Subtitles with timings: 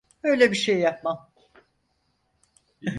[0.23, 1.31] Öyle bir şey yapmam.